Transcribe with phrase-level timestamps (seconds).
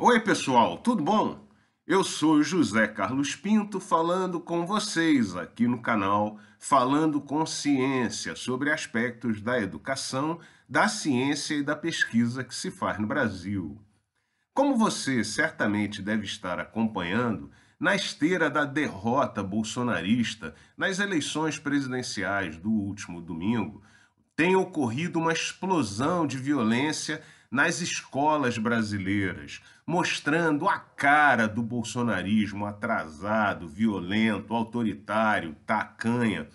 [0.00, 1.44] Oi, pessoal, tudo bom?
[1.84, 8.70] Eu sou José Carlos Pinto falando com vocês aqui no canal Falando com Ciência sobre
[8.70, 10.38] aspectos da educação,
[10.68, 13.76] da ciência e da pesquisa que se faz no Brasil.
[14.54, 22.70] Como você certamente deve estar acompanhando, na esteira da derrota bolsonarista nas eleições presidenciais do
[22.70, 23.82] último domingo,
[24.38, 33.66] tem ocorrido uma explosão de violência nas escolas brasileiras, mostrando a cara do bolsonarismo atrasado,
[33.66, 36.46] violento, autoritário, tacanha.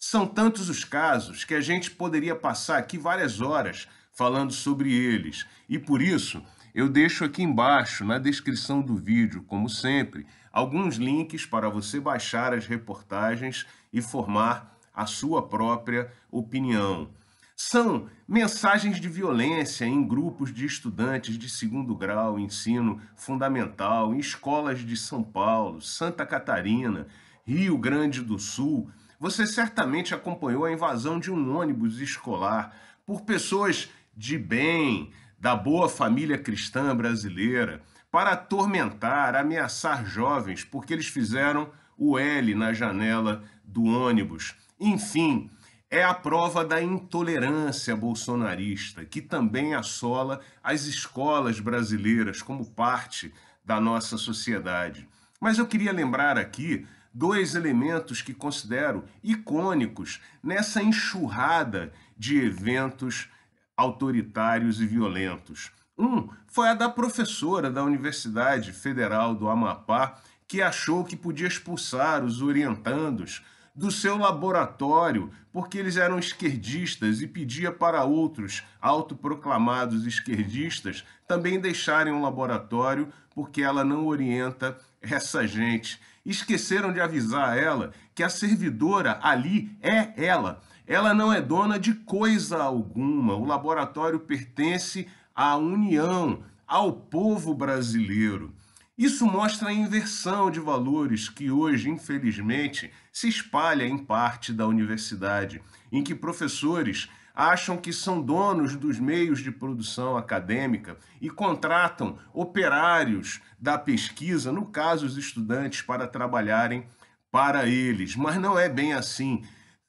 [0.00, 5.46] São tantos os casos que a gente poderia passar aqui várias horas falando sobre eles.
[5.68, 6.42] E por isso,
[6.74, 12.52] eu deixo aqui embaixo, na descrição do vídeo, como sempre, alguns links para você baixar
[12.52, 17.16] as reportagens e formar a sua própria opinião.
[17.60, 24.78] São mensagens de violência em grupos de estudantes de segundo grau, ensino fundamental, em escolas
[24.78, 27.08] de São Paulo, Santa Catarina,
[27.44, 28.88] Rio Grande do Sul.
[29.18, 35.88] Você certamente acompanhou a invasão de um ônibus escolar por pessoas de bem, da boa
[35.88, 43.82] família cristã brasileira, para atormentar, ameaçar jovens porque eles fizeram o L na janela do
[43.82, 44.54] ônibus.
[44.78, 45.50] Enfim,
[45.90, 53.32] é a prova da intolerância bolsonarista, que também assola as escolas brasileiras como parte
[53.64, 55.08] da nossa sociedade.
[55.40, 63.28] Mas eu queria lembrar aqui dois elementos que considero icônicos nessa enxurrada de eventos
[63.76, 65.70] autoritários e violentos.
[65.96, 72.24] Um foi a da professora da Universidade Federal do Amapá, que achou que podia expulsar
[72.24, 73.42] os orientandos
[73.78, 82.12] do seu laboratório, porque eles eram esquerdistas e pedia para outros autoproclamados esquerdistas também deixarem
[82.12, 86.00] o laboratório, porque ela não orienta essa gente.
[86.26, 90.60] Esqueceram de avisar ela que a servidora ali é ela.
[90.84, 93.36] Ela não é dona de coisa alguma.
[93.36, 98.52] O laboratório pertence à União, ao povo brasileiro.
[98.98, 105.62] Isso mostra a inversão de valores que hoje, infelizmente, se espalha em parte da universidade,
[105.92, 113.40] em que professores acham que são donos dos meios de produção acadêmica e contratam operários
[113.56, 116.84] da pesquisa, no caso os estudantes, para trabalharem
[117.30, 118.16] para eles.
[118.16, 119.44] Mas não é bem assim.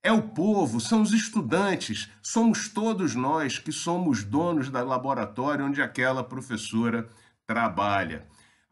[0.00, 5.82] É o povo, são os estudantes, somos todos nós que somos donos da laboratório onde
[5.82, 7.08] aquela professora
[7.44, 8.30] trabalha.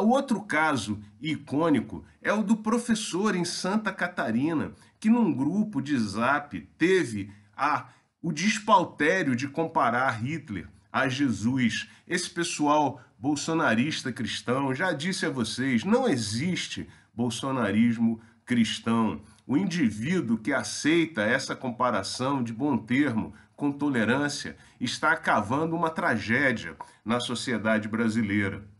[0.00, 5.98] O outro caso icônico é o do professor em Santa Catarina, que num grupo de
[5.98, 7.88] zap teve a,
[8.22, 11.90] o despautério de comparar Hitler a Jesus.
[12.08, 19.20] Esse pessoal bolsonarista cristão, já disse a vocês, não existe bolsonarismo cristão.
[19.46, 26.76] O indivíduo que aceita essa comparação de bom termo com tolerância está cavando uma tragédia
[27.04, 28.71] na sociedade brasileira.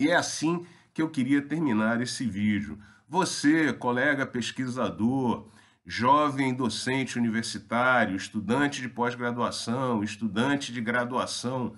[0.00, 2.78] E é assim que eu queria terminar esse vídeo.
[3.06, 5.46] Você, colega pesquisador,
[5.84, 11.76] jovem docente universitário, estudante de pós-graduação, estudante de graduação,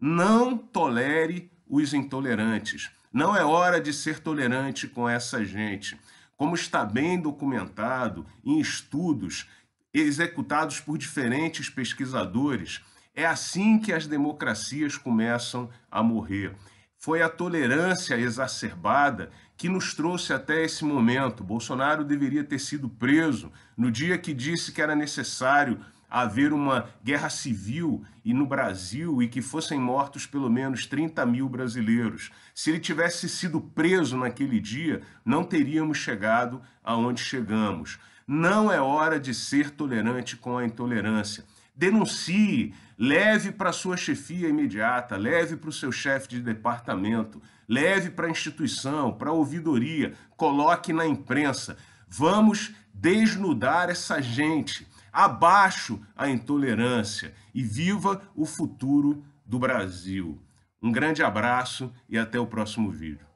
[0.00, 2.90] não tolere os intolerantes.
[3.12, 6.00] Não é hora de ser tolerante com essa gente.
[6.38, 9.46] Como está bem documentado em estudos
[9.92, 12.80] executados por diferentes pesquisadores,
[13.14, 16.54] é assim que as democracias começam a morrer.
[17.00, 21.44] Foi a tolerância exacerbada que nos trouxe até esse momento.
[21.44, 25.78] Bolsonaro deveria ter sido preso no dia que disse que era necessário
[26.10, 31.48] haver uma guerra civil e no Brasil e que fossem mortos pelo menos 30 mil
[31.48, 32.32] brasileiros.
[32.52, 38.00] Se ele tivesse sido preso naquele dia, não teríamos chegado aonde chegamos.
[38.26, 41.44] Não é hora de ser tolerante com a intolerância
[41.78, 48.26] denuncie, leve para sua chefia imediata, leve para o seu chefe de departamento, leve para
[48.26, 51.76] a instituição, para a ouvidoria, coloque na imprensa.
[52.08, 60.42] Vamos desnudar essa gente, abaixo a intolerância e viva o futuro do Brasil.
[60.82, 63.27] Um grande abraço e até o próximo vídeo.